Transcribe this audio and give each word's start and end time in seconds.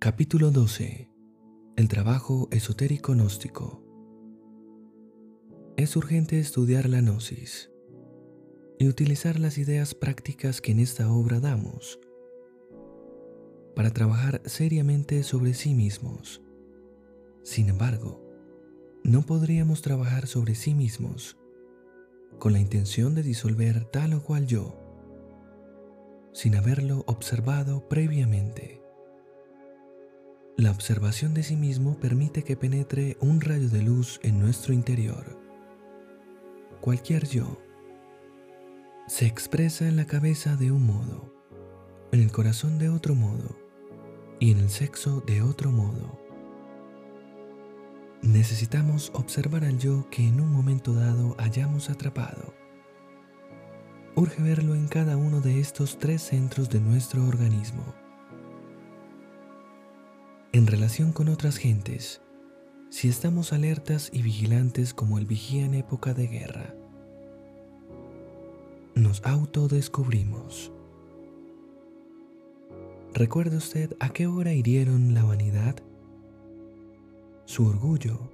Capítulo 0.00 0.52
12. 0.52 1.10
El 1.74 1.88
trabajo 1.88 2.46
esotérico 2.52 3.14
gnóstico. 3.14 3.82
Es 5.76 5.96
urgente 5.96 6.38
estudiar 6.38 6.88
la 6.88 7.00
gnosis 7.00 7.72
y 8.78 8.86
utilizar 8.86 9.40
las 9.40 9.58
ideas 9.58 9.96
prácticas 9.96 10.60
que 10.60 10.70
en 10.70 10.78
esta 10.78 11.10
obra 11.10 11.40
damos 11.40 11.98
para 13.74 13.90
trabajar 13.90 14.40
seriamente 14.44 15.24
sobre 15.24 15.52
sí 15.52 15.74
mismos. 15.74 16.42
Sin 17.42 17.68
embargo, 17.68 18.24
no 19.02 19.22
podríamos 19.22 19.82
trabajar 19.82 20.28
sobre 20.28 20.54
sí 20.54 20.74
mismos 20.74 21.36
con 22.38 22.52
la 22.52 22.60
intención 22.60 23.16
de 23.16 23.24
disolver 23.24 23.84
tal 23.86 24.14
o 24.14 24.22
cual 24.22 24.46
yo, 24.46 24.78
sin 26.32 26.54
haberlo 26.54 27.02
observado 27.08 27.88
previamente. 27.88 28.87
La 30.58 30.72
observación 30.72 31.34
de 31.34 31.44
sí 31.44 31.54
mismo 31.54 32.00
permite 32.00 32.42
que 32.42 32.56
penetre 32.56 33.16
un 33.20 33.40
rayo 33.40 33.68
de 33.68 33.80
luz 33.80 34.18
en 34.24 34.40
nuestro 34.40 34.74
interior. 34.74 35.38
Cualquier 36.80 37.28
yo 37.28 37.62
se 39.06 39.26
expresa 39.26 39.86
en 39.86 39.94
la 39.94 40.06
cabeza 40.06 40.56
de 40.56 40.72
un 40.72 40.84
modo, 40.84 41.32
en 42.10 42.22
el 42.22 42.32
corazón 42.32 42.76
de 42.80 42.88
otro 42.88 43.14
modo 43.14 43.56
y 44.40 44.50
en 44.50 44.58
el 44.58 44.68
sexo 44.68 45.22
de 45.28 45.42
otro 45.42 45.70
modo. 45.70 46.18
Necesitamos 48.22 49.12
observar 49.14 49.62
al 49.62 49.78
yo 49.78 50.10
que 50.10 50.26
en 50.26 50.40
un 50.40 50.50
momento 50.50 50.92
dado 50.92 51.36
hayamos 51.38 51.88
atrapado. 51.88 52.52
Urge 54.16 54.42
verlo 54.42 54.74
en 54.74 54.88
cada 54.88 55.16
uno 55.16 55.40
de 55.40 55.60
estos 55.60 55.98
tres 55.98 56.20
centros 56.20 56.68
de 56.68 56.80
nuestro 56.80 57.24
organismo. 57.28 58.07
En 60.52 60.66
relación 60.66 61.12
con 61.12 61.28
otras 61.28 61.56
gentes, 61.56 62.20
si 62.90 63.08
estamos 63.08 63.52
alertas 63.52 64.10
y 64.12 64.22
vigilantes 64.22 64.94
como 64.94 65.18
el 65.18 65.26
vigía 65.26 65.64
en 65.64 65.74
época 65.74 66.14
de 66.14 66.26
guerra, 66.26 66.74
nos 68.94 69.24
autodescubrimos. 69.24 70.72
¿Recuerda 73.14 73.58
usted 73.58 73.94
a 74.00 74.10
qué 74.10 74.26
hora 74.26 74.52
hirieron 74.52 75.14
la 75.14 75.24
vanidad? 75.24 75.76
su 77.48 77.66
orgullo. 77.66 78.30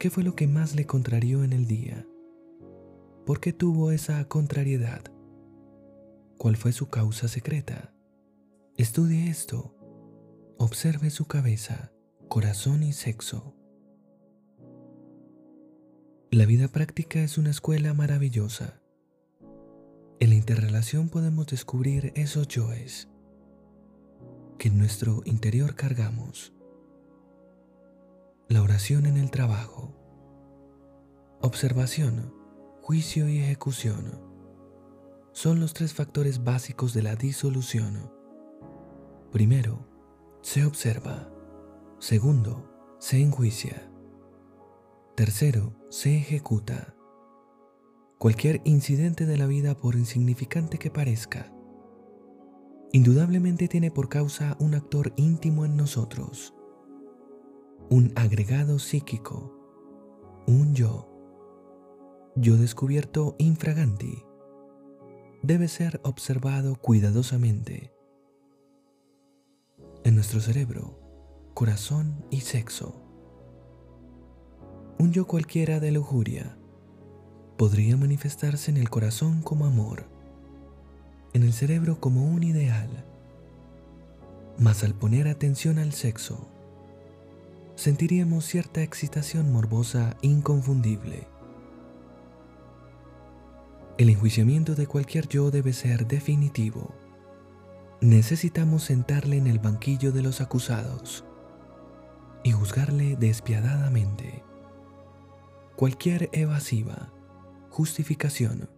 ¿Qué 0.00 0.10
fue 0.10 0.24
lo 0.24 0.34
que 0.34 0.48
más 0.48 0.74
le 0.74 0.84
contrarió 0.84 1.44
en 1.44 1.52
el 1.52 1.68
día? 1.68 2.04
¿Por 3.24 3.38
qué 3.38 3.52
tuvo 3.52 3.92
esa 3.92 4.24
contrariedad? 4.26 5.00
¿Cuál 6.38 6.56
fue 6.56 6.72
su 6.72 6.88
causa 6.88 7.28
secreta? 7.28 7.92
Estudie 8.76 9.30
esto. 9.30 9.77
Observe 10.60 11.10
su 11.10 11.28
cabeza, 11.28 11.92
corazón 12.26 12.82
y 12.82 12.92
sexo. 12.92 13.54
La 16.32 16.46
vida 16.46 16.66
práctica 16.66 17.20
es 17.20 17.38
una 17.38 17.50
escuela 17.50 17.94
maravillosa. 17.94 18.82
En 20.18 20.30
la 20.30 20.34
interrelación 20.34 21.10
podemos 21.10 21.46
descubrir 21.46 22.12
esos 22.16 22.48
yoes 22.48 23.08
que 24.58 24.66
en 24.66 24.78
nuestro 24.78 25.22
interior 25.26 25.76
cargamos 25.76 26.52
la 28.48 28.60
oración 28.60 29.06
en 29.06 29.16
el 29.16 29.30
trabajo. 29.30 29.94
Observación, 31.40 32.34
juicio 32.82 33.28
y 33.28 33.38
ejecución 33.38 34.24
son 35.30 35.60
los 35.60 35.72
tres 35.72 35.94
factores 35.94 36.42
básicos 36.42 36.94
de 36.94 37.02
la 37.02 37.14
disolución. 37.14 38.12
Primero, 39.30 39.87
se 40.48 40.64
observa. 40.64 41.30
Segundo, 41.98 42.96
se 43.00 43.20
enjuicia. 43.20 43.92
Tercero, 45.14 45.74
se 45.90 46.16
ejecuta. 46.16 46.94
Cualquier 48.16 48.62
incidente 48.64 49.26
de 49.26 49.36
la 49.36 49.46
vida, 49.46 49.76
por 49.76 49.94
insignificante 49.94 50.78
que 50.78 50.90
parezca, 50.90 51.52
indudablemente 52.92 53.68
tiene 53.68 53.90
por 53.90 54.08
causa 54.08 54.56
un 54.58 54.74
actor 54.74 55.12
íntimo 55.16 55.66
en 55.66 55.76
nosotros 55.76 56.54
un 57.90 58.12
agregado 58.16 58.78
psíquico, 58.78 59.54
un 60.46 60.74
yo, 60.74 61.10
yo 62.36 62.56
descubierto 62.56 63.36
infraganti, 63.38 64.24
debe 65.42 65.68
ser 65.68 66.00
observado 66.04 66.76
cuidadosamente. 66.76 67.97
En 70.08 70.14
nuestro 70.14 70.40
cerebro, 70.40 70.98
corazón 71.52 72.24
y 72.30 72.40
sexo. 72.40 72.98
Un 74.98 75.12
yo 75.12 75.26
cualquiera 75.26 75.80
de 75.80 75.92
lujuria 75.92 76.56
podría 77.58 77.94
manifestarse 77.98 78.70
en 78.70 78.78
el 78.78 78.88
corazón 78.88 79.42
como 79.42 79.66
amor, 79.66 80.06
en 81.34 81.42
el 81.42 81.52
cerebro 81.52 82.00
como 82.00 82.24
un 82.24 82.42
ideal, 82.42 82.88
mas 84.56 84.82
al 84.82 84.94
poner 84.94 85.28
atención 85.28 85.78
al 85.78 85.92
sexo, 85.92 86.48
sentiríamos 87.76 88.46
cierta 88.46 88.82
excitación 88.82 89.52
morbosa 89.52 90.16
inconfundible. 90.22 91.28
El 93.98 94.08
enjuiciamiento 94.08 94.74
de 94.74 94.86
cualquier 94.86 95.28
yo 95.28 95.50
debe 95.50 95.74
ser 95.74 96.06
definitivo. 96.06 96.94
Necesitamos 98.00 98.84
sentarle 98.84 99.38
en 99.38 99.48
el 99.48 99.58
banquillo 99.58 100.12
de 100.12 100.22
los 100.22 100.40
acusados 100.40 101.24
y 102.44 102.52
juzgarle 102.52 103.16
despiadadamente. 103.16 104.44
Cualquier 105.74 106.30
evasiva, 106.32 107.12
justificación, 107.70 108.70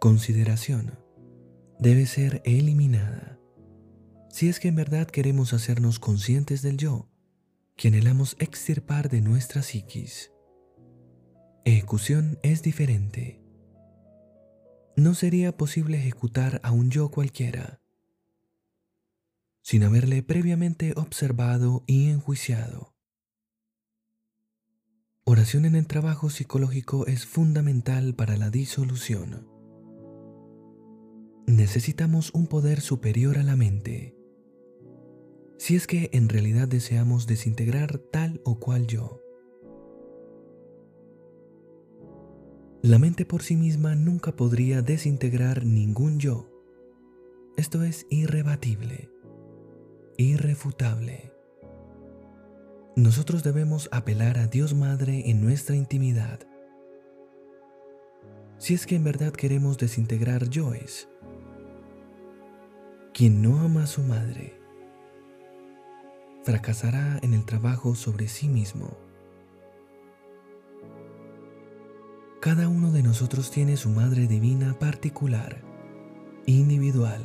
consideración 0.00 1.00
debe 1.80 2.06
ser 2.06 2.42
eliminada. 2.44 3.40
Si 4.30 4.48
es 4.48 4.60
que 4.60 4.68
en 4.68 4.76
verdad 4.76 5.08
queremos 5.08 5.52
hacernos 5.52 5.98
conscientes 5.98 6.62
del 6.62 6.76
yo, 6.76 7.08
que 7.76 7.88
anhelamos 7.88 8.36
extirpar 8.38 9.08
de 9.08 9.20
nuestra 9.20 9.62
psiquis. 9.62 10.30
Ejecución 11.64 12.38
es 12.44 12.62
diferente. 12.62 13.40
No 14.96 15.14
sería 15.14 15.56
posible 15.56 15.98
ejecutar 15.98 16.60
a 16.62 16.70
un 16.70 16.90
yo 16.90 17.10
cualquiera 17.10 17.80
sin 19.64 19.82
haberle 19.82 20.22
previamente 20.22 20.92
observado 20.94 21.82
y 21.86 22.10
enjuiciado. 22.10 22.94
Oración 25.24 25.64
en 25.64 25.74
el 25.74 25.86
trabajo 25.86 26.28
psicológico 26.28 27.06
es 27.06 27.24
fundamental 27.24 28.14
para 28.14 28.36
la 28.36 28.50
disolución. 28.50 29.48
Necesitamos 31.46 32.30
un 32.34 32.46
poder 32.46 32.82
superior 32.82 33.38
a 33.38 33.42
la 33.42 33.56
mente 33.56 34.14
si 35.56 35.76
es 35.76 35.86
que 35.86 36.10
en 36.12 36.28
realidad 36.28 36.68
deseamos 36.68 37.26
desintegrar 37.26 37.96
tal 37.96 38.42
o 38.44 38.58
cual 38.58 38.86
yo. 38.86 39.20
La 42.82 42.98
mente 42.98 43.24
por 43.24 43.42
sí 43.42 43.56
misma 43.56 43.94
nunca 43.94 44.32
podría 44.32 44.82
desintegrar 44.82 45.64
ningún 45.64 46.18
yo. 46.18 46.50
Esto 47.56 47.82
es 47.82 48.06
irrebatible, 48.10 49.08
irrefutable. 50.16 51.32
Nosotros 52.96 53.42
debemos 53.42 53.88
apelar 53.92 54.38
a 54.38 54.46
Dios 54.46 54.74
Madre 54.74 55.30
en 55.30 55.40
nuestra 55.40 55.74
intimidad. 55.74 56.40
Si 58.58 58.74
es 58.74 58.86
que 58.86 58.94
en 58.96 59.04
verdad 59.04 59.32
queremos 59.32 59.78
desintegrar 59.78 60.48
yoes, 60.48 61.08
quien 63.12 63.42
no 63.42 63.60
ama 63.60 63.82
a 63.82 63.86
su 63.86 64.02
madre, 64.02 64.58
fracasará 66.44 67.18
en 67.22 67.34
el 67.34 67.44
trabajo 67.44 67.94
sobre 67.94 68.28
sí 68.28 68.48
mismo. 68.48 68.96
Cada 72.40 72.68
uno 72.68 72.92
de 72.92 73.02
nosotros 73.02 73.50
tiene 73.50 73.76
su 73.76 73.88
Madre 73.88 74.26
Divina 74.26 74.78
particular, 74.78 75.62
individual. 76.46 77.22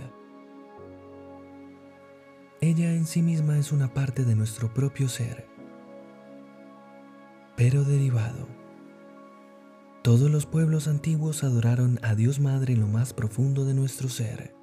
Ella 2.69 2.93
en 2.93 3.07
sí 3.07 3.23
misma 3.23 3.57
es 3.57 3.71
una 3.71 3.95
parte 3.95 4.23
de 4.23 4.35
nuestro 4.35 4.71
propio 4.71 5.09
ser, 5.09 5.47
pero 7.57 7.83
derivado. 7.83 8.47
Todos 10.03 10.29
los 10.29 10.45
pueblos 10.45 10.87
antiguos 10.87 11.43
adoraron 11.43 11.97
a 12.03 12.13
Dios 12.13 12.39
Madre 12.39 12.73
en 12.73 12.81
lo 12.81 12.87
más 12.87 13.11
profundo 13.11 13.65
de 13.65 13.73
nuestro 13.73 14.07
ser. 14.07 14.53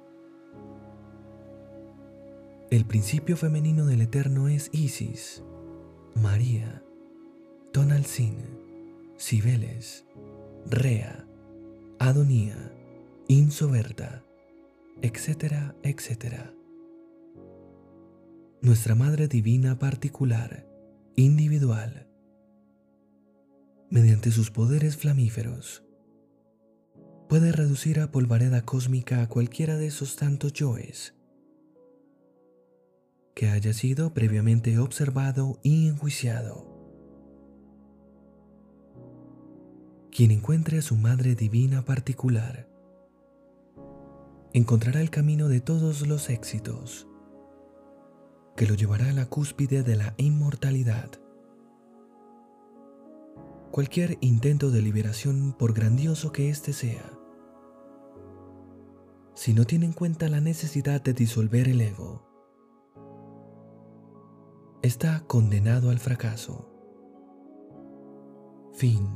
El 2.71 2.85
principio 2.85 3.35
femenino 3.35 3.85
del 3.85 3.99
Eterno 3.99 4.47
es 4.47 4.69
Isis, 4.71 5.43
María, 6.15 6.81
Tonalcin, 7.73 8.37
Cibeles, 9.19 10.05
Rea, 10.65 11.27
Adonía, 11.99 12.71
Insoberta, 13.27 14.23
etcétera, 15.01 15.75
etcétera. 15.83 16.56
Nuestra 18.61 18.95
Madre 18.95 19.27
Divina 19.27 19.77
particular, 19.77 20.67
individual, 21.15 22.07
mediante 23.89 24.31
sus 24.31 24.49
poderes 24.49 24.97
flamíferos, 24.97 25.83
puede 27.29 27.51
reducir 27.51 27.99
a 27.99 28.11
polvareda 28.11 28.65
cósmica 28.65 29.21
a 29.21 29.29
cualquiera 29.29 29.77
de 29.77 29.87
esos 29.87 30.15
tantos 30.15 30.53
yoes 30.53 31.13
que 33.35 33.49
haya 33.49 33.73
sido 33.73 34.15
previamente 34.15 34.79
observado 34.79 35.59
y 35.61 35.87
enjuiciado. 35.87 36.65
Quien 40.09 40.31
encuentre 40.31 40.79
a 40.79 40.81
su 40.81 40.95
Madre 40.95 41.35
Divina 41.35 41.85
particular, 41.85 42.67
encontrará 44.53 45.01
el 45.01 45.11
camino 45.11 45.47
de 45.47 45.61
todos 45.61 46.07
los 46.07 46.31
éxitos, 46.31 47.07
que 48.57 48.65
lo 48.65 48.73
llevará 48.73 49.09
a 49.09 49.13
la 49.13 49.27
cúspide 49.27 49.83
de 49.83 49.95
la 49.95 50.15
inmortalidad. 50.17 51.11
Cualquier 53.71 54.17
intento 54.19 54.71
de 54.71 54.81
liberación, 54.81 55.55
por 55.57 55.73
grandioso 55.73 56.31
que 56.31 56.49
éste 56.49 56.73
sea, 56.73 57.13
si 59.35 59.53
no 59.53 59.65
tiene 59.65 59.85
en 59.85 59.93
cuenta 59.93 60.27
la 60.27 60.41
necesidad 60.41 60.99
de 61.03 61.13
disolver 61.13 61.69
el 61.69 61.79
ego, 61.81 62.27
está 64.81 65.19
condenado 65.27 65.91
al 65.91 65.99
fracaso. 65.99 66.73
Fin. 68.73 69.07